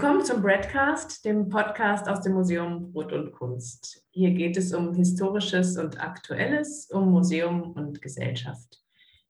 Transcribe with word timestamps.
Willkommen 0.00 0.24
zum 0.24 0.40
Breadcast, 0.40 1.26
dem 1.26 1.50
Podcast 1.50 2.08
aus 2.08 2.22
dem 2.22 2.32
Museum 2.32 2.90
Brot 2.90 3.12
und 3.12 3.32
Kunst. 3.32 4.02
Hier 4.12 4.30
geht 4.30 4.56
es 4.56 4.72
um 4.72 4.94
Historisches 4.94 5.76
und 5.76 6.02
Aktuelles, 6.02 6.88
um 6.90 7.10
Museum 7.10 7.72
und 7.72 8.00
Gesellschaft. 8.00 8.82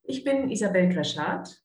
Ich 0.05 0.23
bin 0.23 0.49
Isabel 0.49 0.89
Graschat 0.89 1.61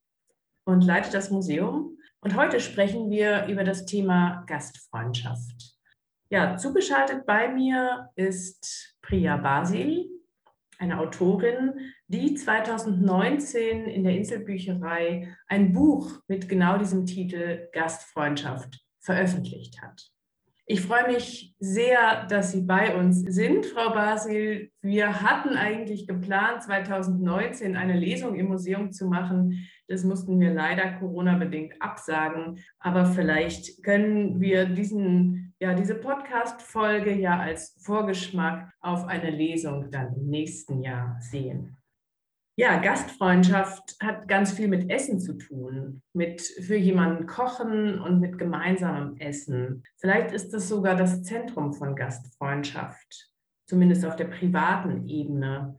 und 0.63 0.83
leite 0.83 1.11
das 1.11 1.29
Museum. 1.29 1.99
Und 2.21 2.35
heute 2.35 2.59
sprechen 2.59 3.11
wir 3.11 3.45
über 3.45 3.63
das 3.63 3.85
Thema 3.85 4.43
Gastfreundschaft. 4.47 5.75
Ja, 6.31 6.57
zugeschaltet 6.57 7.27
bei 7.27 7.47
mir 7.47 8.09
ist 8.15 8.97
Priya 9.03 9.37
Basil, 9.37 10.09
eine 10.79 10.97
Autorin, 10.99 11.91
die 12.07 12.33
2019 12.33 13.85
in 13.85 14.03
der 14.03 14.17
Inselbücherei 14.17 15.31
ein 15.47 15.73
Buch 15.73 16.21
mit 16.27 16.49
genau 16.49 16.79
diesem 16.79 17.05
Titel 17.05 17.69
Gastfreundschaft 17.71 18.81
veröffentlicht 19.05 19.81
hat. 19.81 20.11
Ich 20.67 20.81
freue 20.81 21.11
mich 21.11 21.53
sehr, 21.59 22.25
dass 22.25 22.51
Sie 22.51 22.61
bei 22.61 22.95
uns 22.95 23.19
sind, 23.21 23.67
Frau 23.67 23.93
Basil. 23.93 24.71
Wir 24.81 25.21
hatten 25.21 25.55
eigentlich 25.55 26.07
geplant, 26.07 26.63
2019 26.63 27.75
eine 27.75 27.93
Lesung 27.93 28.33
im 28.33 28.47
Museum 28.47 28.91
zu 28.91 29.05
machen. 29.05 29.67
Das 29.87 30.03
mussten 30.03 30.39
wir 30.39 30.51
leider 30.51 30.93
Corona-bedingt 30.93 31.79
absagen. 31.79 32.57
Aber 32.79 33.05
vielleicht 33.05 33.83
können 33.83 34.41
wir 34.41 34.65
diesen, 34.65 35.53
ja, 35.59 35.75
diese 35.75 35.93
Podcast-Folge 35.93 37.13
ja 37.13 37.39
als 37.39 37.77
Vorgeschmack 37.83 38.73
auf 38.79 39.05
eine 39.05 39.29
Lesung 39.29 39.91
dann 39.91 40.15
im 40.15 40.25
nächsten 40.25 40.81
Jahr 40.81 41.15
sehen. 41.19 41.77
Ja, 42.57 42.77
Gastfreundschaft 42.77 43.97
hat 44.01 44.29
ganz 44.29 44.53
viel 44.53 44.69
mit 44.69 44.89
Essen 44.89 45.19
zu 45.19 45.33
tun, 45.33 46.01
mit 46.13 46.41
für 46.41 46.77
jemanden 46.77 47.27
kochen 47.27 47.99
und 47.99 48.21
mit 48.21 48.37
gemeinsamem 48.37 49.17
Essen. 49.17 49.83
Vielleicht 49.97 50.31
ist 50.31 50.53
es 50.53 50.69
sogar 50.69 50.95
das 50.95 51.21
Zentrum 51.23 51.73
von 51.73 51.97
Gastfreundschaft, 51.97 53.29
zumindest 53.67 54.05
auf 54.05 54.15
der 54.15 54.25
privaten 54.25 55.05
Ebene. 55.09 55.77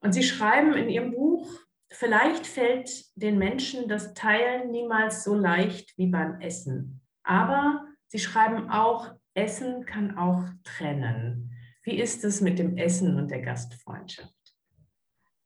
Und 0.00 0.14
Sie 0.14 0.22
schreiben 0.22 0.72
in 0.72 0.88
Ihrem 0.88 1.12
Buch, 1.12 1.46
vielleicht 1.90 2.46
fällt 2.46 3.04
den 3.16 3.36
Menschen 3.36 3.86
das 3.86 4.14
Teilen 4.14 4.70
niemals 4.70 5.24
so 5.24 5.34
leicht 5.34 5.92
wie 5.98 6.06
beim 6.06 6.40
Essen. 6.40 7.02
Aber 7.22 7.84
Sie 8.06 8.18
schreiben 8.18 8.70
auch, 8.70 9.12
Essen 9.34 9.84
kann 9.84 10.16
auch 10.16 10.44
trennen. 10.62 11.50
Wie 11.82 11.98
ist 12.00 12.24
es 12.24 12.40
mit 12.40 12.58
dem 12.58 12.78
Essen 12.78 13.18
und 13.18 13.30
der 13.30 13.42
Gastfreundschaft? 13.42 14.43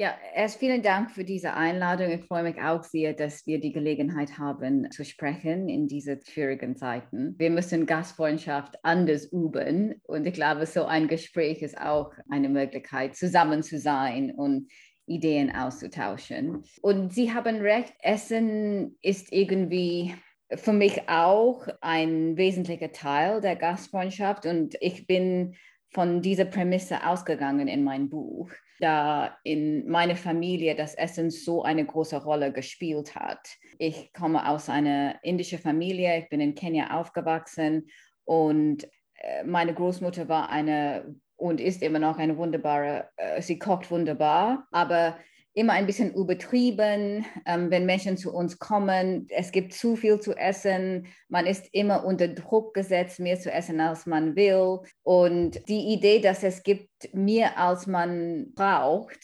Ja, 0.00 0.16
erst 0.32 0.60
vielen 0.60 0.82
Dank 0.82 1.10
für 1.10 1.24
diese 1.24 1.54
Einladung. 1.54 2.12
Ich 2.12 2.24
freue 2.24 2.44
mich 2.44 2.62
auch 2.62 2.84
sehr, 2.84 3.14
dass 3.14 3.44
wir 3.48 3.58
die 3.58 3.72
Gelegenheit 3.72 4.38
haben 4.38 4.88
zu 4.92 5.04
sprechen 5.04 5.68
in 5.68 5.88
diesen 5.88 6.20
schwierigen 6.24 6.76
Zeiten. 6.76 7.34
Wir 7.36 7.50
müssen 7.50 7.84
Gastfreundschaft 7.84 8.76
anders 8.84 9.24
üben 9.32 10.00
und 10.04 10.24
ich 10.24 10.34
glaube, 10.34 10.66
so 10.66 10.84
ein 10.84 11.08
Gespräch 11.08 11.62
ist 11.62 11.80
auch 11.80 12.12
eine 12.30 12.48
Möglichkeit, 12.48 13.16
zusammen 13.16 13.64
zu 13.64 13.80
sein 13.80 14.30
und 14.30 14.70
Ideen 15.06 15.52
auszutauschen. 15.52 16.62
Und 16.80 17.12
Sie 17.12 17.34
haben 17.34 17.56
recht, 17.56 17.92
Essen 18.00 18.96
ist 19.02 19.32
irgendwie 19.32 20.14
für 20.54 20.72
mich 20.72 21.08
auch 21.08 21.66
ein 21.80 22.36
wesentlicher 22.36 22.92
Teil 22.92 23.40
der 23.40 23.56
Gastfreundschaft 23.56 24.46
und 24.46 24.76
ich 24.80 25.08
bin 25.08 25.56
von 25.90 26.22
dieser 26.22 26.44
Prämisse 26.44 27.06
ausgegangen 27.06 27.68
in 27.68 27.84
mein 27.84 28.08
Buch 28.08 28.50
da 28.80 29.36
in 29.44 29.88
meiner 29.88 30.16
Familie 30.16 30.74
das 30.74 30.94
Essen 30.94 31.30
so 31.30 31.62
eine 31.62 31.84
große 31.84 32.22
Rolle 32.22 32.52
gespielt 32.52 33.14
hat. 33.16 33.48
Ich 33.78 34.12
komme 34.12 34.48
aus 34.48 34.68
einer 34.68 35.16
indischen 35.22 35.58
Familie, 35.58 36.18
ich 36.18 36.28
bin 36.28 36.40
in 36.40 36.54
Kenia 36.54 36.98
aufgewachsen 36.98 37.88
und 38.24 38.84
äh, 39.14 39.44
meine 39.44 39.74
Großmutter 39.74 40.28
war 40.28 40.50
eine 40.50 41.16
und 41.36 41.60
ist 41.60 41.82
immer 41.82 41.98
noch 41.98 42.18
eine 42.18 42.36
wunderbare, 42.36 43.10
äh, 43.16 43.40
sie 43.42 43.58
kocht 43.58 43.90
wunderbar, 43.90 44.66
aber 44.70 45.18
immer 45.58 45.72
ein 45.72 45.86
bisschen 45.86 46.14
übertrieben, 46.14 47.26
ähm, 47.44 47.70
wenn 47.70 47.84
Menschen 47.84 48.16
zu 48.16 48.32
uns 48.32 48.60
kommen. 48.60 49.26
Es 49.28 49.50
gibt 49.50 49.74
zu 49.74 49.96
viel 49.96 50.20
zu 50.20 50.36
essen. 50.36 51.06
Man 51.28 51.46
ist 51.46 51.68
immer 51.72 52.04
unter 52.04 52.28
Druck 52.28 52.74
gesetzt, 52.74 53.18
mehr 53.18 53.40
zu 53.40 53.50
essen, 53.52 53.80
als 53.80 54.06
man 54.06 54.36
will. 54.36 54.78
Und 55.02 55.68
die 55.68 55.92
Idee, 55.92 56.20
dass 56.20 56.44
es 56.44 56.62
gibt 56.62 57.12
mehr, 57.12 57.58
als 57.58 57.88
man 57.88 58.52
braucht, 58.54 59.18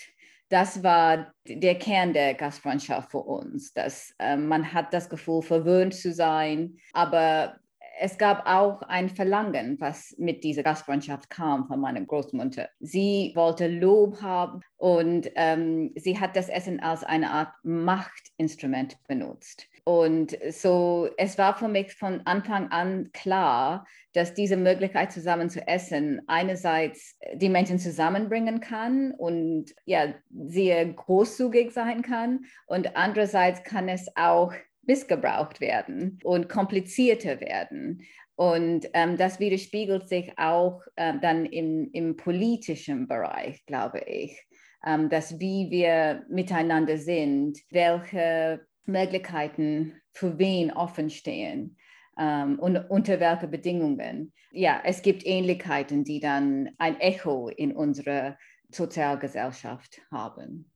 das 0.48 0.82
war 0.82 1.32
der 1.46 1.76
Kern 1.76 2.12
der 2.12 2.34
Gastfreundschaft 2.34 3.12
für 3.12 3.22
uns. 3.22 3.72
Dass 3.72 4.12
äh, 4.18 4.36
man 4.36 4.72
hat 4.72 4.92
das 4.92 5.08
Gefühl, 5.08 5.40
verwöhnt 5.40 5.94
zu 5.94 6.12
sein, 6.12 6.78
aber 6.92 7.60
es 8.00 8.18
gab 8.18 8.46
auch 8.46 8.82
ein 8.82 9.08
Verlangen, 9.08 9.80
was 9.80 10.14
mit 10.18 10.44
dieser 10.44 10.62
Gastfreundschaft 10.62 11.30
kam 11.30 11.66
von 11.66 11.80
meiner 11.80 12.00
Großmutter. 12.00 12.68
Sie 12.80 13.32
wollte 13.34 13.68
Lob 13.68 14.20
haben 14.22 14.60
und 14.76 15.30
ähm, 15.34 15.92
sie 15.96 16.18
hat 16.18 16.36
das 16.36 16.48
Essen 16.48 16.80
als 16.80 17.04
eine 17.04 17.30
Art 17.30 17.52
Machtinstrument 17.62 18.96
benutzt. 19.06 19.66
Und 19.84 20.36
so, 20.50 21.10
es 21.18 21.36
war 21.36 21.56
für 21.56 21.68
mich 21.68 21.94
von 21.94 22.22
Anfang 22.24 22.70
an 22.70 23.10
klar, 23.12 23.86
dass 24.14 24.32
diese 24.32 24.56
Möglichkeit 24.56 25.12
zusammen 25.12 25.50
zu 25.50 25.66
essen 25.66 26.22
einerseits 26.26 27.18
die 27.34 27.50
Menschen 27.50 27.78
zusammenbringen 27.78 28.60
kann 28.60 29.12
und 29.12 29.74
ja, 29.84 30.14
sehr 30.30 30.86
großzügig 30.86 31.72
sein 31.72 32.00
kann 32.00 32.46
und 32.66 32.96
andererseits 32.96 33.62
kann 33.62 33.90
es 33.90 34.08
auch 34.16 34.54
missgebraucht 34.86 35.60
werden 35.60 36.18
und 36.24 36.48
komplizierter 36.48 37.40
werden. 37.40 38.02
Und 38.36 38.88
ähm, 38.94 39.16
das 39.16 39.38
widerspiegelt 39.38 40.08
sich 40.08 40.32
auch 40.38 40.82
äh, 40.96 41.14
dann 41.20 41.46
im, 41.46 41.90
im 41.92 42.16
politischen 42.16 43.06
Bereich, 43.06 43.64
glaube 43.66 44.00
ich, 44.00 44.44
ähm, 44.84 45.08
dass 45.08 45.38
wie 45.38 45.70
wir 45.70 46.24
miteinander 46.28 46.98
sind, 46.98 47.60
welche 47.70 48.66
Möglichkeiten 48.86 49.94
für 50.12 50.38
wen 50.38 50.72
offen 50.72 51.10
stehen 51.10 51.76
ähm, 52.18 52.58
und 52.58 52.76
unter 52.90 53.20
welchen 53.20 53.50
Bedingungen. 53.50 54.32
Ja, 54.52 54.82
es 54.84 55.02
gibt 55.02 55.24
Ähnlichkeiten, 55.24 56.04
die 56.04 56.20
dann 56.20 56.70
ein 56.78 56.98
Echo 57.00 57.48
in 57.48 57.74
unserer 57.74 58.36
Sozialgesellschaft 58.70 60.00
haben. 60.10 60.70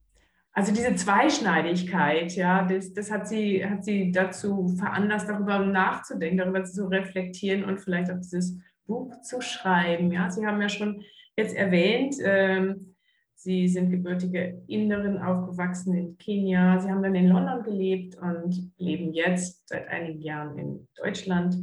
Also 0.58 0.74
diese 0.74 0.96
Zweischneidigkeit, 0.96 2.34
ja, 2.34 2.64
das, 2.64 2.92
das 2.92 3.12
hat, 3.12 3.28
sie, 3.28 3.64
hat 3.64 3.84
sie 3.84 4.10
dazu 4.10 4.66
veranlasst, 4.76 5.28
darüber 5.28 5.60
nachzudenken, 5.60 6.38
darüber 6.38 6.64
zu 6.64 6.88
reflektieren 6.88 7.62
und 7.62 7.78
vielleicht 7.78 8.10
auch 8.10 8.18
dieses 8.18 8.58
Buch 8.84 9.20
zu 9.20 9.40
schreiben. 9.40 10.10
Ja, 10.10 10.28
Sie 10.32 10.44
haben 10.44 10.60
ja 10.60 10.68
schon 10.68 11.04
jetzt 11.36 11.54
erwähnt, 11.54 12.16
ähm, 12.24 12.96
Sie 13.36 13.68
sind 13.68 13.90
gebürtige 13.90 14.60
Inderin, 14.66 15.18
aufgewachsen 15.18 15.96
in 15.96 16.18
Kenia. 16.18 16.80
Sie 16.80 16.90
haben 16.90 17.04
dann 17.04 17.14
in 17.14 17.28
London 17.28 17.62
gelebt 17.62 18.16
und 18.16 18.72
leben 18.78 19.12
jetzt 19.12 19.68
seit 19.68 19.86
einigen 19.86 20.22
Jahren 20.22 20.58
in 20.58 20.88
Deutschland. 20.96 21.54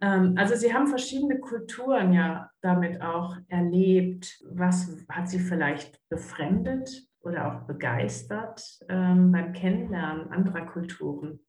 Ähm, 0.00 0.32
also 0.38 0.54
Sie 0.54 0.72
haben 0.72 0.86
verschiedene 0.86 1.38
Kulturen 1.38 2.14
ja 2.14 2.50
damit 2.62 3.02
auch 3.02 3.36
erlebt. 3.48 4.42
Was 4.52 5.04
hat 5.10 5.28
Sie 5.28 5.38
vielleicht 5.38 6.00
befremdet 6.08 7.05
oder 7.26 7.46
auch 7.46 7.66
begeistert 7.66 8.62
ähm, 8.88 9.32
beim 9.32 9.52
Kennenlernen 9.52 10.30
anderer 10.30 10.66
Kulturen? 10.66 11.40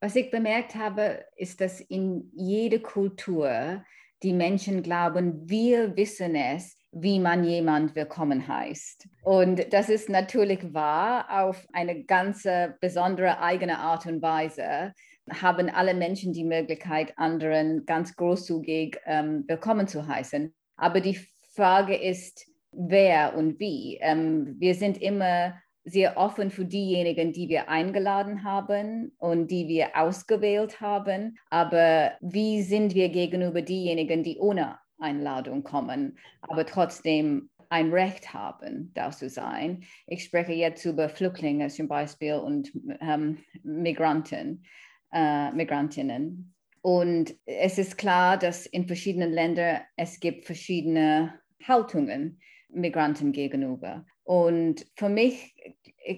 Was 0.00 0.14
ich 0.14 0.30
bemerkt 0.30 0.74
habe, 0.74 1.24
ist, 1.36 1.60
dass 1.60 1.80
in 1.80 2.30
jeder 2.34 2.78
Kultur 2.78 3.82
die 4.22 4.32
Menschen 4.32 4.82
glauben, 4.82 5.48
wir 5.48 5.96
wissen 5.96 6.34
es, 6.34 6.76
wie 6.92 7.18
man 7.18 7.44
jemand 7.44 7.94
willkommen 7.94 8.46
heißt. 8.46 9.08
Und 9.22 9.72
das 9.72 9.88
ist 9.88 10.08
natürlich 10.08 10.72
wahr 10.72 11.42
auf 11.42 11.66
eine 11.72 12.04
ganz 12.04 12.46
besondere 12.80 13.40
eigene 13.40 13.78
Art 13.78 14.06
und 14.06 14.22
Weise 14.22 14.92
haben 15.30 15.68
alle 15.68 15.94
Menschen 15.94 16.32
die 16.32 16.44
Möglichkeit, 16.44 17.12
anderen 17.16 17.84
ganz 17.84 18.14
großzügig 18.14 18.98
ähm, 19.06 19.44
willkommen 19.48 19.88
zu 19.88 20.06
heißen. 20.06 20.54
Aber 20.76 21.00
die 21.00 21.18
Frage 21.54 21.96
ist, 21.96 22.46
wer 22.76 23.36
und 23.36 23.58
wie. 23.58 23.98
Ähm, 24.00 24.56
wir 24.58 24.74
sind 24.74 25.00
immer 25.00 25.54
sehr 25.84 26.16
offen 26.16 26.50
für 26.50 26.64
diejenigen, 26.64 27.32
die 27.32 27.48
wir 27.48 27.68
eingeladen 27.68 28.42
haben 28.42 29.12
und 29.18 29.50
die 29.50 29.68
wir 29.68 29.96
ausgewählt 29.96 30.80
haben. 30.80 31.38
Aber 31.48 32.12
wie 32.20 32.62
sind 32.62 32.94
wir 32.94 33.08
gegenüber 33.08 33.62
diejenigen, 33.62 34.24
die 34.24 34.38
ohne 34.38 34.78
Einladung 34.98 35.62
kommen, 35.62 36.18
aber 36.42 36.66
trotzdem 36.66 37.50
ein 37.68 37.92
Recht 37.92 38.34
haben, 38.34 38.90
da 38.94 39.12
zu 39.12 39.30
sein? 39.30 39.84
Ich 40.08 40.24
spreche 40.24 40.52
jetzt 40.52 40.84
über 40.84 41.08
Flüchtlinge 41.08 41.68
zum 41.68 41.86
Beispiel 41.86 42.34
und 42.34 42.72
ähm, 43.00 43.38
Migranten, 43.62 44.64
äh, 45.12 45.52
Migrantinnen. 45.52 46.52
Und 46.82 47.34
es 47.44 47.78
ist 47.78 47.96
klar, 47.96 48.38
dass 48.38 48.66
in 48.66 48.88
verschiedenen 48.88 49.32
Ländern 49.32 49.82
es 49.96 50.18
gibt 50.18 50.46
verschiedene 50.46 51.34
Haltungen 51.66 52.40
Migranten 52.68 53.32
gegenüber. 53.32 54.04
Und 54.24 54.86
für 54.96 55.08
mich, 55.08 55.54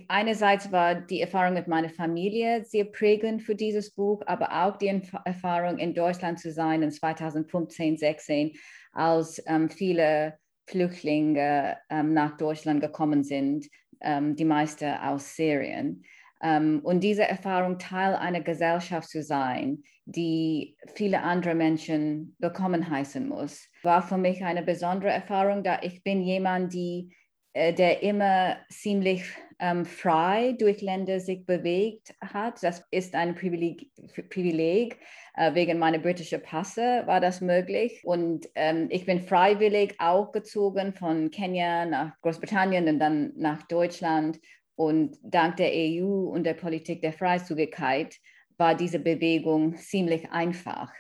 einerseits 0.09 0.73
war 0.73 0.95
die 0.95 1.21
Erfahrung 1.21 1.55
mit 1.55 1.69
meiner 1.69 1.91
Familie 1.91 2.65
sehr 2.65 2.85
prägend 2.85 3.43
für 3.43 3.55
dieses 3.55 3.95
Buch, 3.95 4.23
aber 4.27 4.65
auch 4.65 4.77
die 4.77 5.03
Erfahrung 5.25 5.79
in 5.79 5.95
Deutschland 5.95 6.41
zu 6.41 6.50
sein 6.50 6.83
in 6.83 6.91
2015, 6.91 7.99
16, 7.99 8.53
als 8.93 9.43
ähm, 9.47 9.69
viele 9.69 10.39
Flüchtlinge 10.67 11.79
ähm, 11.91 12.12
nach 12.12 12.37
Deutschland 12.37 12.81
gekommen 12.81 13.25
sind, 13.25 13.67
ähm, 14.00 14.37
die 14.37 14.45
meisten 14.45 14.93
aus 14.95 15.37
Syrien. 15.37 16.05
Ähm, 16.43 16.81
und 16.83 17.00
diese 17.00 17.25
Erfahrung, 17.25 17.79
Teil 17.79 18.15
einer 18.15 18.41
Gesellschaft 18.41 19.09
zu 19.09 19.23
sein, 19.23 19.83
die 20.11 20.79
viele 20.95 21.21
andere 21.21 21.55
Menschen 21.55 22.35
willkommen 22.39 22.89
heißen 22.89 23.29
muss, 23.29 23.69
war 23.83 24.03
für 24.03 24.17
mich 24.17 24.43
eine 24.43 24.63
besondere 24.63 25.11
Erfahrung, 25.11 25.63
da 25.63 25.81
ich 25.83 26.03
bin 26.03 26.23
jemand, 26.23 26.73
die, 26.73 27.15
äh, 27.53 27.75
der 27.75 28.03
immer 28.03 28.57
ziemlich 28.71 29.25
ähm, 29.59 29.85
frei 29.85 30.55
durch 30.59 30.81
Länder 30.81 31.21
sich 31.21 31.45
bewegt 31.45 32.15
hat. 32.23 32.63
Das 32.63 32.83
ist 32.91 33.15
ein 33.15 33.35
Privileg, 33.35 33.91
Privileg. 34.31 34.97
Äh, 35.37 35.55
wegen 35.55 35.79
meiner 35.79 35.99
britischen 35.99 36.43
Passe 36.43 37.03
war 37.05 37.21
das 37.21 37.43
möglich. 37.43 38.01
Und 38.03 38.49
ähm, 38.55 38.89
ich 38.91 39.05
bin 39.05 39.21
freiwillig 39.21 39.95
auch 39.99 40.33
gezogen 40.33 40.95
von 40.95 41.31
Kenia 41.31 41.85
nach 41.85 42.19
Großbritannien 42.23 42.89
und 42.89 42.99
dann 42.99 43.33
nach 43.37 43.63
Deutschland 43.65 44.41
und 44.75 45.19
dank 45.23 45.57
der 45.57 45.71
EU 45.75 46.31
und 46.31 46.45
der 46.45 46.55
Politik 46.55 47.03
der 47.03 47.13
Freizügigkeit 47.13 48.17
war 48.59 48.75
diese 48.75 48.99
Bewegung 48.99 49.77
ziemlich 49.77 50.31
einfach. 50.31 50.93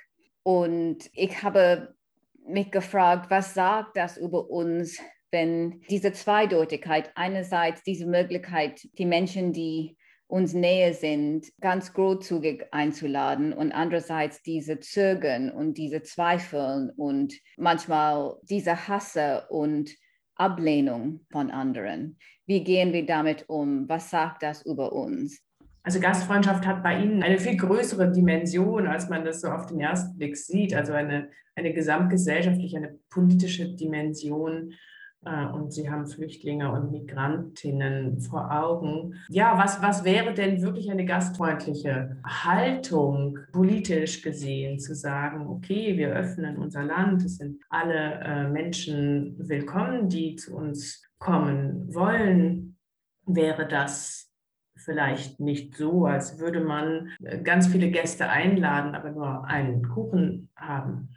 Und 0.42 1.10
ich 1.12 1.42
habe 1.42 1.94
mich 2.46 2.70
gefragt, 2.70 3.30
was 3.30 3.54
sagt 3.54 3.96
das 3.96 4.16
über 4.16 4.48
uns, 4.48 4.98
wenn 5.30 5.82
diese 5.90 6.12
Zweideutigkeit, 6.12 7.10
einerseits 7.14 7.82
diese 7.82 8.06
Möglichkeit, 8.06 8.80
die 8.96 9.04
Menschen, 9.04 9.52
die 9.52 9.98
uns 10.26 10.52
näher 10.52 10.94
sind, 10.94 11.46
ganz 11.60 11.92
großzügig 11.92 12.66
einzuladen 12.70 13.52
und 13.52 13.72
andererseits 13.72 14.42
diese 14.42 14.78
Zögern 14.78 15.50
und 15.50 15.78
diese 15.78 16.02
Zweifel 16.02 16.92
und 16.96 17.34
manchmal 17.56 18.36
diese 18.42 18.88
Hasse 18.88 19.46
und 19.48 19.90
Ablehnung 20.34 21.26
von 21.30 21.50
anderen. 21.50 22.18
Wie 22.46 22.62
gehen 22.62 22.92
wir 22.92 23.04
damit 23.04 23.48
um? 23.48 23.88
Was 23.88 24.10
sagt 24.10 24.42
das 24.42 24.64
über 24.64 24.92
uns? 24.92 25.42
Also 25.88 26.00
Gastfreundschaft 26.00 26.66
hat 26.66 26.82
bei 26.82 27.02
Ihnen 27.02 27.22
eine 27.22 27.38
viel 27.38 27.56
größere 27.56 28.12
Dimension, 28.12 28.86
als 28.86 29.08
man 29.08 29.24
das 29.24 29.40
so 29.40 29.48
auf 29.48 29.64
den 29.64 29.80
ersten 29.80 30.18
Blick 30.18 30.36
sieht. 30.36 30.74
Also 30.74 30.92
eine, 30.92 31.30
eine 31.54 31.72
gesamtgesellschaftliche, 31.72 32.76
eine 32.76 32.98
politische 33.08 33.74
Dimension. 33.74 34.74
Äh, 35.24 35.46
und 35.46 35.72
Sie 35.72 35.88
haben 35.88 36.06
Flüchtlinge 36.06 36.70
und 36.70 36.92
Migrantinnen 36.92 38.20
vor 38.20 38.52
Augen. 38.52 39.14
Ja, 39.30 39.56
was, 39.56 39.80
was 39.80 40.04
wäre 40.04 40.34
denn 40.34 40.60
wirklich 40.60 40.90
eine 40.90 41.06
gastfreundliche 41.06 42.18
Haltung, 42.22 43.38
politisch 43.52 44.20
gesehen, 44.20 44.78
zu 44.78 44.94
sagen, 44.94 45.46
okay, 45.46 45.96
wir 45.96 46.10
öffnen 46.10 46.58
unser 46.58 46.84
Land, 46.84 47.24
es 47.24 47.38
sind 47.38 47.62
alle 47.70 48.20
äh, 48.22 48.46
Menschen 48.46 49.36
willkommen, 49.38 50.10
die 50.10 50.36
zu 50.36 50.54
uns 50.54 51.02
kommen 51.18 51.94
wollen, 51.94 52.76
wäre 53.24 53.66
das 53.66 54.27
vielleicht 54.88 55.38
nicht 55.38 55.76
so, 55.76 56.06
als 56.06 56.38
würde 56.38 56.60
man 56.60 57.10
äh, 57.22 57.42
ganz 57.42 57.66
viele 57.66 57.90
Gäste 57.90 58.30
einladen, 58.30 58.94
aber 58.94 59.10
nur 59.10 59.44
einen 59.44 59.86
Kuchen 59.86 60.48
haben. 60.56 61.10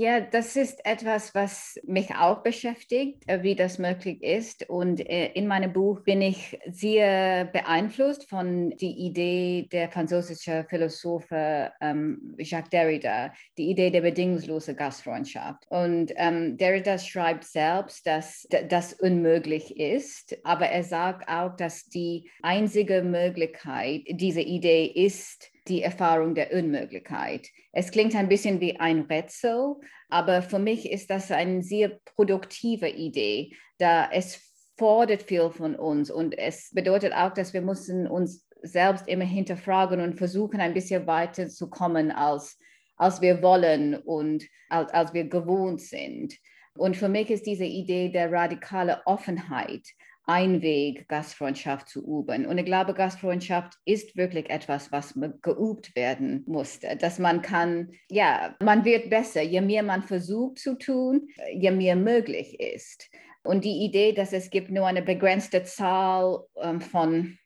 Ja, 0.00 0.20
das 0.20 0.54
ist 0.54 0.86
etwas, 0.86 1.34
was 1.34 1.76
mich 1.84 2.14
auch 2.14 2.44
beschäftigt, 2.44 3.24
äh, 3.26 3.42
wie 3.42 3.56
das 3.56 3.80
möglich 3.80 4.22
ist. 4.22 4.70
Und 4.70 5.00
äh, 5.00 5.32
in 5.32 5.48
meinem 5.48 5.72
Buch 5.72 6.02
bin 6.04 6.22
ich 6.22 6.56
sehr 6.70 7.46
beeinflusst 7.46 8.28
von 8.28 8.70
der 8.70 8.90
Idee 8.90 9.68
der 9.72 9.90
französischen 9.90 10.64
Philosophe 10.68 11.72
ähm, 11.80 12.36
Jacques 12.38 12.70
Derrida, 12.70 13.32
die 13.56 13.70
Idee 13.70 13.90
der 13.90 14.02
bedingungslosen 14.02 14.76
Gastfreundschaft. 14.76 15.64
Und 15.68 16.12
ähm, 16.14 16.56
Derrida 16.56 16.96
schreibt 16.98 17.42
selbst, 17.42 18.06
dass 18.06 18.46
das 18.68 18.92
unmöglich 18.92 19.80
ist, 19.80 20.38
aber 20.44 20.66
er 20.66 20.84
sagt 20.84 21.28
auch, 21.28 21.56
dass 21.56 21.88
die 21.88 22.30
einzige 22.40 23.02
Möglichkeit 23.02 24.02
dieser 24.06 24.42
Idee 24.42 24.86
ist, 24.86 25.50
die 25.68 25.82
Erfahrung 25.82 26.34
der 26.34 26.52
Unmöglichkeit. 26.52 27.48
Es 27.72 27.90
klingt 27.90 28.14
ein 28.14 28.28
bisschen 28.28 28.60
wie 28.60 28.78
ein 28.78 29.02
Rätsel, 29.02 29.76
aber 30.08 30.42
für 30.42 30.58
mich 30.58 30.90
ist 30.90 31.10
das 31.10 31.30
eine 31.30 31.62
sehr 31.62 31.98
produktive 32.16 32.88
Idee, 32.88 33.52
da 33.78 34.08
es 34.10 34.48
fordert 34.78 35.22
viel 35.22 35.50
von 35.50 35.74
uns 35.74 36.10
und 36.10 36.38
es 36.38 36.70
bedeutet 36.72 37.12
auch, 37.12 37.34
dass 37.34 37.52
wir 37.52 37.62
müssen 37.62 38.06
uns 38.06 38.46
selbst 38.62 39.06
immer 39.08 39.24
hinterfragen 39.24 40.00
und 40.00 40.14
versuchen, 40.14 40.60
ein 40.60 40.74
bisschen 40.74 41.06
weiter 41.06 41.48
zu 41.48 41.68
kommen, 41.68 42.10
als, 42.10 42.58
als 42.96 43.20
wir 43.20 43.42
wollen 43.42 43.96
und 43.96 44.44
als, 44.68 44.92
als 44.92 45.14
wir 45.14 45.24
gewohnt 45.24 45.80
sind. 45.80 46.34
Und 46.74 46.96
für 46.96 47.08
mich 47.08 47.30
ist 47.30 47.46
diese 47.46 47.64
Idee 47.64 48.08
der 48.08 48.30
radikalen 48.30 48.96
Offenheit 49.04 49.82
ein 50.28 50.60
Weg, 50.60 51.08
Gastfreundschaft 51.08 51.88
zu 51.88 52.04
üben. 52.04 52.44
Und 52.44 52.58
ich 52.58 52.66
glaube, 52.66 52.92
Gastfreundschaft 52.92 53.74
ist 53.86 54.14
wirklich 54.14 54.50
etwas, 54.50 54.92
was 54.92 55.18
geübt 55.40 55.96
werden 55.96 56.44
muss. 56.46 56.80
Dass 56.80 57.18
man 57.18 57.40
kann, 57.40 57.92
ja, 58.10 58.54
man 58.60 58.84
wird 58.84 59.08
besser, 59.08 59.40
je 59.40 59.62
mehr 59.62 59.82
man 59.82 60.02
versucht 60.02 60.58
zu 60.58 60.76
tun, 60.76 61.28
je 61.54 61.70
mehr 61.70 61.96
möglich 61.96 62.60
ist. 62.60 63.08
Und 63.42 63.64
die 63.64 63.84
Idee, 63.84 64.12
dass 64.12 64.34
es 64.34 64.50
gibt 64.50 64.70
nur 64.70 64.86
eine 64.86 65.00
begrenzte 65.00 65.62
Zahl 65.62 66.44
ähm, 66.60 66.82
von 66.82 67.38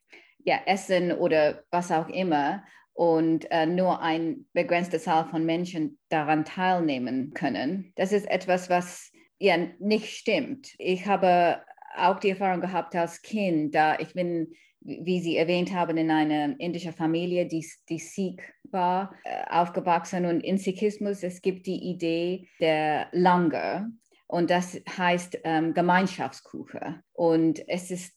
ja, 0.44 0.58
Essen 0.66 1.12
oder 1.12 1.62
was 1.70 1.92
auch 1.92 2.08
immer 2.08 2.64
und 2.94 3.48
äh, 3.52 3.64
nur 3.64 4.02
eine 4.02 4.38
begrenzte 4.54 4.98
Zahl 4.98 5.26
von 5.26 5.46
Menschen 5.46 6.00
daran 6.08 6.44
teilnehmen 6.44 7.32
können, 7.32 7.92
das 7.94 8.10
ist 8.10 8.28
etwas, 8.28 8.68
was 8.68 9.12
ja 9.38 9.56
nicht 9.78 10.08
stimmt. 10.16 10.74
Ich 10.78 11.06
habe 11.06 11.62
auch 11.96 12.18
die 12.18 12.30
Erfahrung 12.30 12.60
gehabt 12.60 12.94
als 12.94 13.22
Kind, 13.22 13.74
da 13.74 13.98
ich 13.98 14.14
bin, 14.14 14.52
wie 14.80 15.20
Sie 15.20 15.36
erwähnt 15.36 15.72
haben, 15.72 15.96
in 15.96 16.10
einer 16.10 16.58
indischen 16.58 16.92
Familie, 16.92 17.46
die, 17.46 17.66
die 17.88 17.98
Sikh 17.98 18.42
war, 18.64 19.14
äh, 19.24 19.44
aufgewachsen 19.50 20.26
und 20.26 20.40
in 20.40 20.58
Sikhismus, 20.58 21.22
es 21.22 21.42
gibt 21.42 21.66
die 21.66 21.90
Idee 21.90 22.48
der 22.60 23.08
Langar. 23.12 23.88
Und 24.32 24.48
das 24.50 24.80
heißt 24.88 25.40
ähm, 25.44 25.74
Gemeinschaftskuche. 25.74 27.02
Und 27.12 27.68
es 27.68 27.90
ist, 27.90 28.16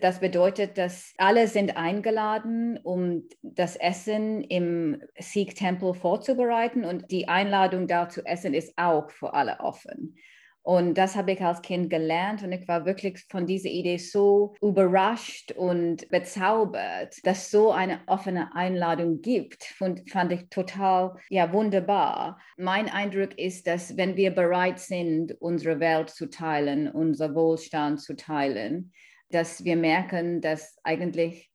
das 0.00 0.18
bedeutet, 0.18 0.76
dass 0.76 1.14
alle 1.18 1.46
sind 1.46 1.76
eingeladen, 1.76 2.80
um 2.82 3.28
das 3.42 3.76
Essen 3.76 4.42
im 4.42 5.00
Sikh-Tempel 5.16 5.94
vorzubereiten. 5.94 6.84
Und 6.84 7.12
die 7.12 7.28
Einladung 7.28 7.86
da 7.86 8.08
zu 8.08 8.26
essen 8.26 8.54
ist 8.54 8.76
auch 8.76 9.08
für 9.12 9.34
alle 9.34 9.60
offen. 9.60 10.16
Und 10.64 10.94
das 10.94 11.16
habe 11.16 11.32
ich 11.32 11.40
als 11.42 11.60
Kind 11.60 11.90
gelernt 11.90 12.44
und 12.44 12.52
ich 12.52 12.68
war 12.68 12.86
wirklich 12.86 13.24
von 13.28 13.46
dieser 13.46 13.68
Idee 13.68 13.96
so 13.96 14.54
überrascht 14.62 15.50
und 15.50 16.08
bezaubert, 16.08 17.16
dass 17.24 17.50
so 17.50 17.72
eine 17.72 18.00
offene 18.06 18.54
Einladung 18.54 19.20
gibt. 19.22 19.74
Und 19.80 20.08
fand 20.08 20.32
ich 20.32 20.48
total 20.50 21.16
ja 21.30 21.52
wunderbar. 21.52 22.40
Mein 22.56 22.88
Eindruck 22.88 23.36
ist, 23.38 23.66
dass 23.66 23.96
wenn 23.96 24.16
wir 24.16 24.30
bereit 24.30 24.78
sind, 24.78 25.32
unsere 25.40 25.80
Welt 25.80 26.10
zu 26.10 26.30
teilen, 26.30 26.88
unser 26.88 27.34
Wohlstand 27.34 28.00
zu 28.00 28.14
teilen, 28.14 28.92
dass 29.30 29.64
wir 29.64 29.76
merken, 29.76 30.40
dass 30.40 30.76
eigentlich 30.84 31.50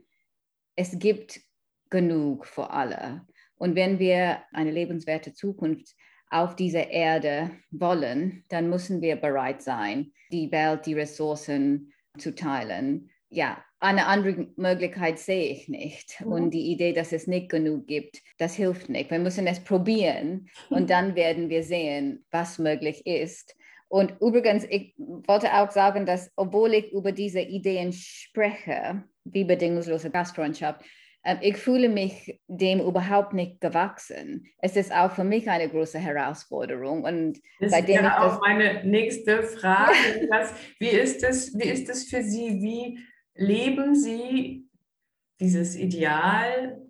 es 0.75 0.99
gibt 0.99 1.39
genug 1.89 2.45
für 2.45 2.71
alle. 2.71 3.25
Und 3.55 3.75
wenn 3.75 3.99
wir 3.99 4.43
eine 4.51 4.71
lebenswerte 4.71 5.33
Zukunft 5.33 5.95
auf 6.29 6.55
dieser 6.55 6.89
Erde 6.89 7.51
wollen, 7.71 8.43
dann 8.49 8.69
müssen 8.69 9.01
wir 9.01 9.15
bereit 9.15 9.61
sein, 9.61 10.11
die 10.31 10.51
Welt, 10.51 10.85
die 10.85 10.93
Ressourcen 10.93 11.93
zu 12.17 12.35
teilen. 12.35 13.09
Ja, 13.29 13.63
eine 13.79 14.07
andere 14.07 14.47
Möglichkeit 14.55 15.19
sehe 15.19 15.51
ich 15.51 15.67
nicht. 15.69 16.21
Mhm. 16.21 16.31
Und 16.31 16.51
die 16.51 16.71
Idee, 16.71 16.93
dass 16.93 17.11
es 17.11 17.27
nicht 17.27 17.49
genug 17.49 17.87
gibt, 17.87 18.21
das 18.37 18.55
hilft 18.55 18.89
nicht. 18.89 19.11
Wir 19.11 19.19
müssen 19.19 19.47
es 19.47 19.59
probieren 19.59 20.49
und 20.69 20.89
dann 20.89 21.15
werden 21.15 21.49
wir 21.49 21.63
sehen, 21.63 22.25
was 22.31 22.57
möglich 22.57 23.05
ist. 23.05 23.55
Und 23.89 24.15
übrigens, 24.19 24.65
ich 24.69 24.95
wollte 24.97 25.53
auch 25.53 25.71
sagen, 25.71 26.05
dass 26.05 26.31
obwohl 26.35 26.73
ich 26.73 26.91
über 26.91 27.11
diese 27.11 27.39
Ideen 27.39 27.93
spreche, 27.93 29.03
wie 29.23 29.45
bedingungslose 29.45 30.09
Gastfreundschaft, 30.09 30.83
ich 31.41 31.57
fühle 31.57 31.89
mich 31.89 32.39
dem 32.47 32.79
überhaupt 32.79 33.33
nicht 33.33 33.59
gewachsen. 33.59 34.45
Es 34.59 34.75
ist 34.75 34.93
auch 34.93 35.11
für 35.11 35.23
mich 35.23 35.49
eine 35.49 35.69
große 35.69 35.99
Herausforderung. 35.99 37.03
Und 37.03 37.39
das 37.59 37.71
wäre 37.87 38.21
auch 38.21 38.39
meine 38.41 38.83
nächste 38.85 39.43
Frage. 39.43 39.91
was, 40.29 40.53
wie, 40.79 40.89
ist 40.89 41.23
das, 41.23 41.53
wie 41.57 41.67
ist 41.67 41.89
das 41.89 42.03
für 42.03 42.23
Sie? 42.23 42.61
Wie 42.61 42.99
leben 43.35 43.95
Sie 43.95 44.67
dieses 45.39 45.75
Ideal 45.75 46.81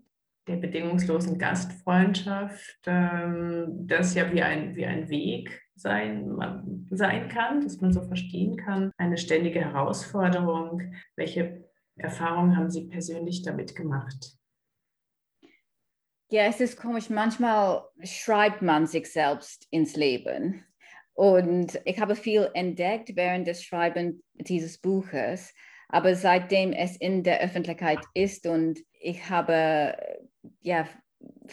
der 0.48 0.56
bedingungslosen 0.56 1.38
Gastfreundschaft, 1.38 2.79
ähm, 2.86 3.86
das 3.88 4.15
ja 4.15 4.32
wie 4.32 4.41
ein, 4.41 4.75
wie 4.75 4.86
ein 4.86 5.10
Weg 5.10 5.62
sein, 5.75 6.38
sein 6.89 7.27
kann, 7.27 7.62
dass 7.62 7.82
man 7.82 7.91
so 7.91 8.01
verstehen 8.01 8.56
kann, 8.56 8.91
eine 8.98 9.17
ständige 9.17 9.60
Herausforderung. 9.60 10.94
Welche 11.15 11.67
Erfahrungen 11.98 12.56
haben 12.56 12.70
Sie 12.70 12.86
persönlich 12.86 13.42
damit 13.42 13.75
gemacht? 13.75 14.38
Ja, 16.30 16.44
es 16.44 16.60
ist 16.60 16.77
komisch. 16.77 17.10
Manchmal 17.10 17.84
schreibt 18.04 18.62
man 18.62 18.86
sich 18.86 19.12
selbst 19.12 19.66
ins 19.72 19.96
Leben. 19.96 20.66
Und 21.13 21.80
ich 21.86 22.00
habe 22.00 22.16
viel 22.16 22.50
entdeckt 22.54 23.16
während 23.16 23.48
des 23.48 23.63
Schreibens 23.63 24.22
dieses 24.34 24.77
Buches. 24.77 25.54
Aber 25.89 26.16
seitdem 26.16 26.74
es 26.74 26.98
in 26.98 27.24
der 27.24 27.42
Öffentlichkeit 27.42 28.00
ist 28.13 28.46
und 28.46 28.80
ich 29.00 29.30
habe 29.30 29.98
ja 30.62 30.88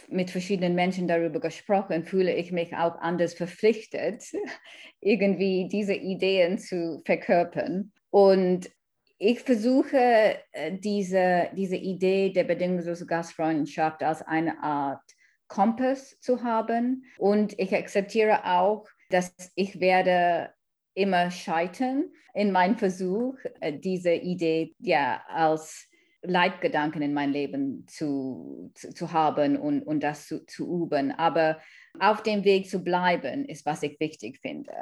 mit 0.08 0.30
verschiedenen 0.30 0.74
Menschen 0.74 1.08
darüber 1.08 1.40
gesprochen, 1.40 2.04
fühle 2.04 2.34
ich 2.34 2.52
mich 2.52 2.74
auch 2.76 2.98
anders 2.98 3.34
verpflichtet, 3.34 4.24
irgendwie 5.00 5.68
diese 5.70 5.94
Ideen 5.94 6.58
zu 6.58 7.00
verkörpern. 7.04 7.92
Und 8.10 8.70
ich 9.18 9.40
versuche 9.40 10.38
äh, 10.52 10.72
diese, 10.78 11.48
diese 11.56 11.76
Idee 11.76 12.30
der 12.30 12.44
bedingungslosen 12.44 13.06
Gastfreundschaft 13.06 14.02
als 14.02 14.22
eine 14.22 14.62
Art 14.62 15.02
Kompass 15.48 16.18
zu 16.20 16.42
haben. 16.42 17.04
Und 17.18 17.58
ich 17.58 17.74
akzeptiere 17.74 18.44
auch, 18.44 18.86
dass 19.10 19.34
ich 19.54 19.80
werde 19.80 20.50
immer 20.94 21.30
scheitern 21.30 22.04
in 22.34 22.50
meinem 22.50 22.76
Versuch, 22.76 23.36
äh, 23.60 23.78
diese 23.78 24.12
Idee 24.12 24.74
ja 24.78 25.22
als 25.28 25.88
Leitgedanken 26.22 27.02
in 27.02 27.12
mein 27.12 27.30
Leben 27.30 27.86
zu, 27.86 28.72
zu, 28.74 28.94
zu 28.94 29.12
haben 29.12 29.56
und, 29.56 29.82
und 29.82 30.02
das 30.02 30.26
zu, 30.26 30.44
zu 30.46 30.82
üben. 30.82 31.12
Aber 31.12 31.60
auf 32.00 32.22
dem 32.22 32.44
Weg 32.44 32.68
zu 32.68 32.82
bleiben, 32.82 33.44
ist, 33.44 33.66
was 33.66 33.82
ich 33.82 33.98
wichtig 34.00 34.40
finde. 34.40 34.72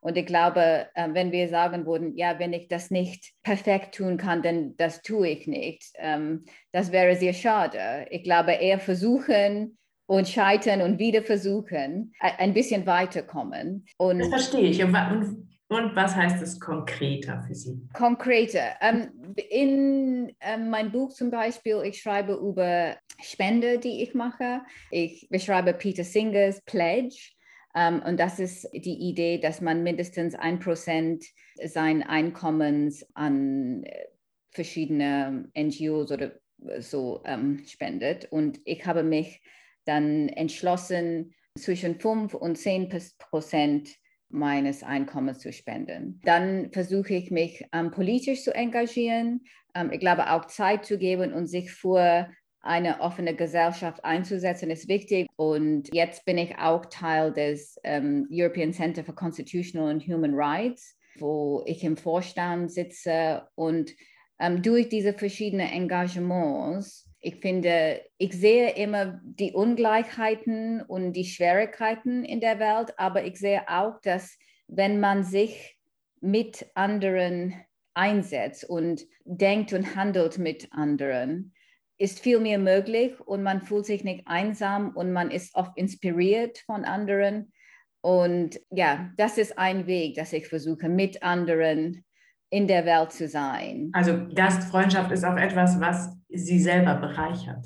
Und 0.00 0.16
ich 0.16 0.26
glaube, 0.26 0.88
äh, 0.94 1.08
wenn 1.12 1.32
wir 1.32 1.48
sagen 1.48 1.86
würden, 1.86 2.16
ja, 2.16 2.38
wenn 2.38 2.52
ich 2.52 2.68
das 2.68 2.90
nicht 2.90 3.32
perfekt 3.42 3.94
tun 3.94 4.16
kann, 4.16 4.42
dann 4.42 4.76
das 4.76 5.02
tue 5.02 5.28
ich 5.28 5.46
nicht, 5.46 5.92
ähm, 5.98 6.44
das 6.72 6.92
wäre 6.92 7.16
sehr 7.16 7.34
schade. 7.34 8.06
Ich 8.10 8.22
glaube, 8.22 8.52
eher 8.52 8.78
versuchen, 8.78 9.78
und 10.06 10.28
scheitern 10.28 10.82
und 10.82 10.98
wieder 10.98 11.22
versuchen, 11.22 12.12
ein 12.18 12.52
bisschen 12.52 12.86
weiterkommen. 12.86 13.86
Und 13.96 14.18
das 14.18 14.28
verstehe 14.28 14.68
ich. 14.68 14.84
Und, 14.84 15.48
und 15.72 15.96
was 15.96 16.14
heißt 16.14 16.42
es 16.42 16.60
konkreter 16.60 17.42
für 17.46 17.54
Sie? 17.54 17.80
Konkreter. 17.92 18.76
Ähm, 18.80 19.34
in 19.50 20.34
ähm, 20.40 20.70
meinem 20.70 20.92
Buch 20.92 21.12
zum 21.12 21.30
Beispiel, 21.30 21.82
ich 21.84 22.00
schreibe 22.00 22.34
über 22.34 22.96
Spende, 23.20 23.78
die 23.78 24.02
ich 24.02 24.14
mache. 24.14 24.62
Ich 24.90 25.26
beschreibe 25.30 25.72
Peter 25.74 26.04
Singers 26.04 26.60
Pledge. 26.64 27.32
Um, 27.74 27.80
ähm, 27.80 28.02
und 28.02 28.20
das 28.20 28.38
ist 28.38 28.68
die 28.74 29.08
Idee, 29.08 29.38
dass 29.38 29.62
man 29.62 29.82
mindestens 29.82 30.34
ein 30.34 30.58
Prozent 30.58 31.24
sein 31.64 32.02
Einkommens 32.02 33.06
an 33.14 33.84
äh, 33.84 34.08
verschiedene 34.50 35.48
NGOs 35.56 36.12
oder 36.12 36.32
so 36.80 37.22
ähm, 37.24 37.64
spendet. 37.66 38.30
Und 38.30 38.60
ich 38.66 38.84
habe 38.84 39.02
mich 39.02 39.40
dann 39.86 40.28
entschlossen, 40.28 41.34
zwischen 41.58 42.00
5 42.00 42.34
und 42.34 42.56
10 42.56 42.88
Prozent 43.18 43.90
meines 44.32 44.82
Einkommens 44.82 45.38
zu 45.38 45.52
spenden. 45.52 46.20
Dann 46.24 46.70
versuche 46.72 47.14
ich 47.14 47.30
mich 47.30 47.64
ähm, 47.72 47.90
politisch 47.90 48.42
zu 48.42 48.54
engagieren. 48.54 49.44
Ähm, 49.74 49.90
ich 49.92 50.00
glaube, 50.00 50.30
auch 50.30 50.46
Zeit 50.46 50.84
zu 50.84 50.98
geben 50.98 51.32
und 51.32 51.46
sich 51.46 51.72
für 51.72 52.28
eine 52.62 53.00
offene 53.00 53.34
Gesellschaft 53.34 54.04
einzusetzen, 54.04 54.70
ist 54.70 54.88
wichtig. 54.88 55.26
Und 55.36 55.92
jetzt 55.92 56.24
bin 56.24 56.38
ich 56.38 56.56
auch 56.58 56.86
Teil 56.86 57.32
des 57.32 57.76
ähm, 57.84 58.28
European 58.30 58.72
Center 58.72 59.04
for 59.04 59.14
Constitutional 59.14 59.90
and 59.90 60.06
Human 60.06 60.34
Rights, 60.34 60.96
wo 61.18 61.62
ich 61.66 61.82
im 61.82 61.96
Vorstand 61.96 62.70
sitze. 62.70 63.48
Und 63.56 63.92
ähm, 64.38 64.62
durch 64.62 64.88
diese 64.88 65.12
verschiedenen 65.12 65.68
Engagements 65.68 67.11
ich 67.22 67.36
finde, 67.36 68.02
ich 68.18 68.32
sehe 68.32 68.70
immer 68.74 69.20
die 69.22 69.52
Ungleichheiten 69.52 70.82
und 70.82 71.12
die 71.12 71.24
Schwierigkeiten 71.24 72.24
in 72.24 72.40
der 72.40 72.58
Welt, 72.58 72.98
aber 72.98 73.24
ich 73.24 73.38
sehe 73.38 73.68
auch, 73.68 74.00
dass 74.02 74.36
wenn 74.66 74.98
man 74.98 75.22
sich 75.22 75.78
mit 76.20 76.66
anderen 76.74 77.54
einsetzt 77.94 78.68
und 78.68 79.06
denkt 79.24 79.72
und 79.72 79.94
handelt 79.94 80.38
mit 80.38 80.72
anderen, 80.72 81.54
ist 81.96 82.18
viel 82.18 82.40
mehr 82.40 82.58
möglich 82.58 83.20
und 83.20 83.44
man 83.44 83.62
fühlt 83.62 83.86
sich 83.86 84.02
nicht 84.02 84.26
einsam 84.26 84.90
und 84.96 85.12
man 85.12 85.30
ist 85.30 85.54
oft 85.54 85.76
inspiriert 85.76 86.58
von 86.58 86.84
anderen. 86.84 87.52
Und 88.00 88.60
ja, 88.70 89.12
das 89.16 89.38
ist 89.38 89.58
ein 89.58 89.86
Weg, 89.86 90.16
dass 90.16 90.32
ich 90.32 90.48
versuche, 90.48 90.88
mit 90.88 91.22
anderen 91.22 92.04
in 92.52 92.66
der 92.68 92.84
Welt 92.84 93.12
zu 93.12 93.28
sein. 93.28 93.90
Also 93.94 94.28
Gastfreundschaft 94.34 95.10
ist 95.10 95.24
auch 95.24 95.36
etwas, 95.36 95.80
was 95.80 96.14
sie 96.28 96.60
selber 96.60 96.96
bereichert. 96.96 97.64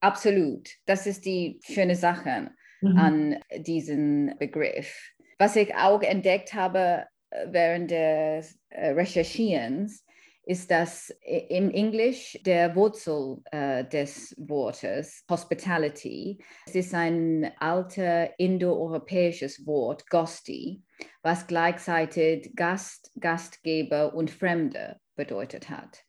Absolut. 0.00 0.68
Das 0.84 1.06
ist 1.06 1.24
die 1.24 1.58
schöne 1.64 1.96
Sache 1.96 2.50
mhm. 2.82 2.98
an 2.98 3.36
diesem 3.56 4.34
Begriff. 4.38 4.94
Was 5.38 5.56
ich 5.56 5.74
auch 5.74 6.02
entdeckt 6.02 6.52
habe 6.52 7.06
äh, 7.30 7.46
während 7.50 7.90
des 7.90 8.58
äh, 8.68 8.90
Recherchierens, 8.90 10.04
ist, 10.44 10.70
dass 10.70 11.14
im 11.22 11.70
Englisch 11.70 12.38
der 12.44 12.74
Wurzel 12.74 13.38
äh, 13.52 13.84
des 13.84 14.34
Wortes 14.38 15.24
Hospitality, 15.30 16.38
es 16.66 16.74
ist 16.74 16.94
ein 16.94 17.50
alter 17.58 18.38
indoeuropäisches 18.38 19.66
Wort, 19.66 20.08
Gosti, 20.08 20.82
was 21.22 21.46
gleichzeitig 21.46 22.52
Gast, 22.56 23.12
Gastgeber 23.20 24.14
und 24.14 24.30
Fremde 24.30 24.96
bedeutet 25.14 25.70
hat. 25.70 26.02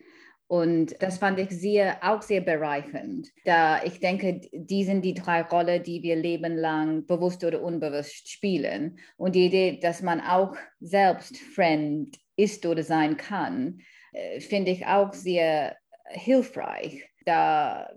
Und 0.47 1.01
das 1.01 1.17
fand 1.17 1.39
ich 1.39 1.49
sehr, 1.49 1.97
auch 2.01 2.21
sehr 2.21 2.41
bereichernd, 2.41 3.27
da 3.43 3.83
ich 3.83 3.99
denke, 3.99 4.41
die 4.51 4.83
sind 4.83 5.03
die 5.03 5.15
drei 5.15 5.41
Rollen, 5.41 5.81
die 5.81 6.03
wir 6.03 6.15
lebenlang 6.15 7.07
bewusst 7.07 7.43
oder 7.43 7.63
unbewusst 7.63 8.29
spielen. 8.29 8.99
Und 9.17 9.33
die 9.33 9.47
Idee, 9.47 9.79
dass 9.81 10.01
man 10.03 10.21
auch 10.21 10.55
selbst 10.79 11.37
fremd 11.37 12.17
ist 12.35 12.65
oder 12.65 12.83
sein 12.83 13.17
kann, 13.17 13.81
äh, 14.11 14.39
finde 14.39 14.71
ich 14.71 14.85
auch 14.85 15.13
sehr 15.13 15.77
hilfreich. 16.09 17.03
Da, 17.25 17.89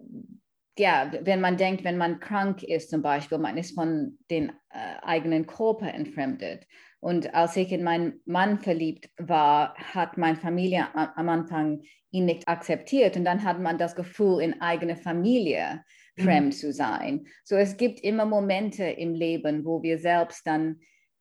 ja, 0.78 1.10
wenn 1.22 1.40
man 1.40 1.56
denkt, 1.56 1.84
wenn 1.84 1.96
man 1.96 2.20
krank 2.20 2.62
ist 2.62 2.90
zum 2.90 3.02
Beispiel, 3.02 3.38
man 3.38 3.56
ist 3.56 3.74
von 3.74 4.18
den 4.30 4.50
äh, 4.70 4.96
eigenen 5.02 5.46
Körper 5.46 5.92
entfremdet. 5.92 6.66
Und 7.00 7.34
als 7.34 7.56
ich 7.56 7.72
in 7.72 7.84
meinen 7.84 8.20
Mann 8.24 8.58
verliebt 8.58 9.10
war, 9.18 9.74
hat 9.76 10.18
meine 10.18 10.36
Familie 10.36 10.88
am 10.94 11.28
Anfang 11.28 11.82
ihn 12.10 12.24
nicht 12.24 12.48
akzeptiert. 12.48 13.16
Und 13.16 13.24
dann 13.24 13.44
hat 13.44 13.60
man 13.60 13.78
das 13.78 13.94
Gefühl, 13.94 14.40
in 14.40 14.60
eigener 14.60 14.96
Familie 14.96 15.84
mhm. 16.16 16.22
fremd 16.22 16.54
zu 16.54 16.72
sein. 16.72 17.26
So 17.44 17.56
es 17.56 17.76
gibt 17.76 18.00
immer 18.00 18.24
Momente 18.24 18.84
im 18.84 19.14
Leben, 19.14 19.64
wo 19.64 19.82
wir 19.82 19.98
selbst 19.98 20.46
dann 20.46 20.80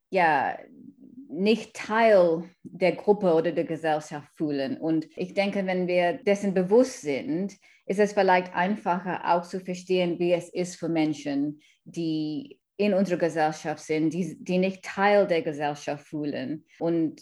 ja 0.10 0.58
nicht 1.36 1.76
Teil 1.76 2.44
der 2.64 2.94
Gruppe 2.94 3.34
oder 3.34 3.52
der 3.52 3.66
Gesellschaft 3.66 4.30
fühlen. 4.36 4.78
Und 4.78 5.08
ich 5.16 5.34
denke, 5.34 5.66
wenn 5.66 5.88
wir 5.88 6.14
dessen 6.14 6.54
bewusst 6.54 7.02
sind, 7.02 7.54
ist 7.86 8.00
es 8.00 8.14
vielleicht 8.14 8.56
einfacher 8.56 9.22
auch 9.26 9.44
zu 9.44 9.60
verstehen, 9.60 10.18
wie 10.20 10.34
es 10.34 10.50
ist 10.50 10.78
für 10.78 10.90
Menschen, 10.90 11.62
die 11.84 12.60
in 12.78 12.94
unserer 12.94 13.20
Gesellschaft 13.20 13.84
sind, 13.84 14.14
die, 14.14 14.38
die 14.44 14.58
nicht 14.58 14.84
Teil 14.84 15.28
der 15.28 15.42
Gesellschaft 15.42 16.08
fühlen 16.08 16.66
und 16.80 17.22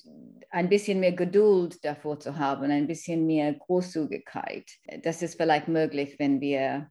ein 0.49 0.69
bisschen 0.69 0.99
mehr 0.99 1.11
Geduld 1.11 1.83
davor 1.85 2.19
zu 2.19 2.37
haben, 2.37 2.71
ein 2.71 2.87
bisschen 2.87 3.25
mehr 3.25 3.53
Großzügigkeit. 3.53 4.65
Das 5.03 5.21
ist 5.21 5.35
vielleicht 5.35 5.67
möglich, 5.67 6.15
wenn 6.17 6.41
wir 6.41 6.89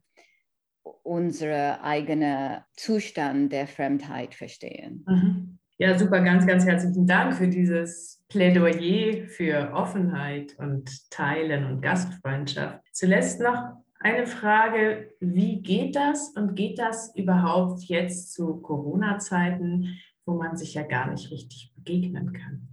unseren 1.03 1.79
eigenen 1.81 2.61
Zustand 2.73 3.51
der 3.51 3.67
Fremdheit 3.67 4.33
verstehen. 4.33 5.05
Mhm. 5.07 5.59
Ja, 5.79 5.97
super, 5.97 6.21
ganz, 6.21 6.45
ganz 6.45 6.65
herzlichen 6.65 7.07
Dank 7.07 7.33
für 7.33 7.47
dieses 7.47 8.23
Plädoyer 8.29 9.25
für 9.27 9.71
Offenheit 9.73 10.55
und 10.59 11.09
Teilen 11.09 11.65
und 11.65 11.81
Gastfreundschaft. 11.81 12.79
Zuletzt 12.91 13.41
noch 13.41 13.83
eine 13.99 14.27
Frage, 14.27 15.15
wie 15.19 15.63
geht 15.63 15.95
das 15.95 16.29
und 16.35 16.55
geht 16.55 16.77
das 16.77 17.15
überhaupt 17.15 17.83
jetzt 17.85 18.33
zu 18.33 18.61
Corona-Zeiten, 18.61 19.97
wo 20.25 20.35
man 20.35 20.57
sich 20.57 20.75
ja 20.75 20.83
gar 20.83 21.09
nicht 21.09 21.31
richtig 21.31 21.73
begegnen 21.75 22.33
kann? 22.33 22.67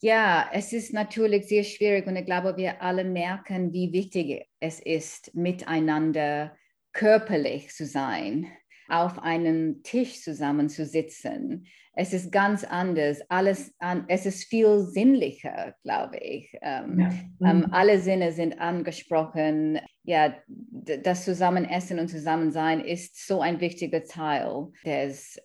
Ja, 0.00 0.48
es 0.52 0.72
ist 0.72 0.92
natürlich 0.92 1.48
sehr 1.48 1.64
schwierig 1.64 2.06
und 2.06 2.14
ich 2.14 2.24
glaube, 2.24 2.56
wir 2.56 2.82
alle 2.82 3.04
merken, 3.04 3.72
wie 3.72 3.92
wichtig 3.92 4.46
es 4.60 4.78
ist, 4.78 5.34
miteinander 5.34 6.56
körperlich 6.92 7.70
zu 7.70 7.84
sein 7.84 8.46
auf 8.88 9.18
einem 9.18 9.82
Tisch 9.82 10.20
zusammenzusitzen. 10.22 11.66
Es 11.94 12.12
ist 12.12 12.32
ganz 12.32 12.64
anders. 12.64 13.20
Alles 13.28 13.74
an, 13.78 14.04
es 14.08 14.24
ist 14.24 14.44
viel 14.44 14.80
sinnlicher, 14.80 15.74
glaube 15.82 16.18
ich. 16.18 16.56
Ähm, 16.62 16.98
ja. 16.98 17.50
ähm, 17.50 17.58
mhm. 17.58 17.72
alle 17.72 18.00
Sinne 18.00 18.32
sind 18.32 18.58
angesprochen. 18.60 19.78
Ja, 20.04 20.34
das 20.48 21.24
Zusammenessen 21.24 21.98
und 21.98 22.08
Zusammensein 22.08 22.80
ist 22.80 23.26
so 23.26 23.40
ein 23.40 23.60
wichtiger 23.60 24.04
Teil 24.04 24.68
des 24.84 25.36
äh, 25.36 25.40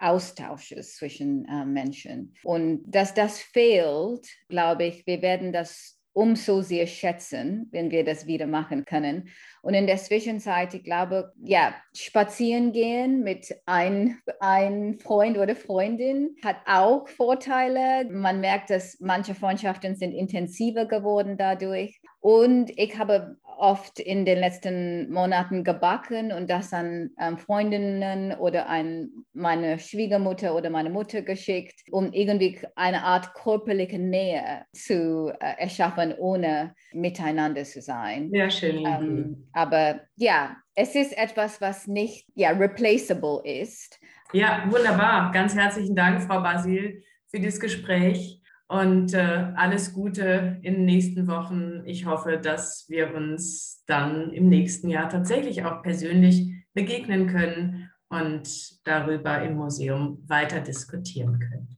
Austausches 0.00 0.96
zwischen 0.96 1.44
äh, 1.44 1.66
Menschen. 1.66 2.34
Und 2.42 2.82
dass 2.86 3.12
das 3.12 3.38
fehlt, 3.38 4.26
glaube 4.48 4.84
ich, 4.84 5.06
wir 5.06 5.20
werden 5.20 5.52
das 5.52 5.99
umso 6.12 6.60
sehr 6.62 6.86
schätzen, 6.86 7.68
wenn 7.70 7.90
wir 7.90 8.04
das 8.04 8.26
wieder 8.26 8.46
machen 8.46 8.84
können. 8.84 9.28
Und 9.62 9.74
in 9.74 9.86
der 9.86 9.96
Zwischenzeit, 9.96 10.74
ich 10.74 10.82
glaube, 10.82 11.32
ja, 11.42 11.74
spazieren 11.94 12.72
gehen 12.72 13.22
mit 13.22 13.54
ein, 13.66 14.18
ein 14.40 14.98
Freund 14.98 15.38
oder 15.38 15.54
Freundin 15.54 16.36
hat 16.44 16.56
auch 16.66 17.08
Vorteile. 17.08 18.08
Man 18.10 18.40
merkt, 18.40 18.70
dass 18.70 18.98
manche 19.00 19.34
Freundschaften 19.34 19.94
sind 19.96 20.12
intensiver 20.12 20.86
geworden 20.86 21.36
dadurch. 21.36 22.00
Und 22.20 22.70
ich 22.76 22.98
habe 22.98 23.36
oft 23.60 24.00
in 24.00 24.24
den 24.24 24.38
letzten 24.38 25.12
Monaten 25.12 25.62
gebacken 25.62 26.32
und 26.32 26.50
das 26.50 26.72
an 26.72 27.10
ähm, 27.20 27.38
Freundinnen 27.38 28.32
oder 28.32 28.68
an 28.68 29.10
meine 29.32 29.78
Schwiegermutter 29.78 30.54
oder 30.54 30.70
meine 30.70 30.90
Mutter 30.90 31.22
geschickt, 31.22 31.80
um 31.90 32.12
irgendwie 32.12 32.60
eine 32.74 33.02
Art 33.04 33.34
körperliche 33.34 33.98
Nähe 33.98 34.64
zu 34.72 35.32
äh, 35.40 35.62
erschaffen, 35.62 36.14
ohne 36.18 36.74
miteinander 36.92 37.64
zu 37.64 37.80
sein. 37.80 38.30
Ja, 38.32 38.50
schön. 38.50 38.84
Ähm, 38.86 39.48
aber 39.52 40.00
ja, 40.16 40.56
es 40.74 40.94
ist 40.94 41.16
etwas, 41.16 41.60
was 41.60 41.86
nicht 41.86 42.26
ja, 42.34 42.50
replaceable 42.50 43.42
ist. 43.44 44.00
Ja, 44.32 44.64
wunderbar. 44.68 45.30
Ganz 45.32 45.54
herzlichen 45.54 45.94
Dank, 45.94 46.22
Frau 46.22 46.40
Basil, 46.40 47.02
für 47.28 47.38
dieses 47.38 47.60
Gespräch 47.60 48.39
und 48.70 49.14
äh, 49.14 49.52
alles 49.56 49.92
Gute 49.92 50.60
in 50.62 50.74
den 50.74 50.84
nächsten 50.84 51.26
Wochen. 51.26 51.82
Ich 51.86 52.06
hoffe, 52.06 52.38
dass 52.38 52.86
wir 52.88 53.12
uns 53.12 53.82
dann 53.86 54.30
im 54.30 54.48
nächsten 54.48 54.88
Jahr 54.88 55.08
tatsächlich 55.08 55.64
auch 55.64 55.82
persönlich 55.82 56.52
begegnen 56.72 57.26
können 57.26 57.90
und 58.08 58.48
darüber 58.86 59.42
im 59.42 59.56
Museum 59.56 60.22
weiter 60.28 60.60
diskutieren 60.60 61.40
können. 61.40 61.76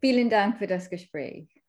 Vielen 0.00 0.30
Dank 0.30 0.56
für 0.56 0.66
das 0.66 0.88
Gespräch. 0.88 1.62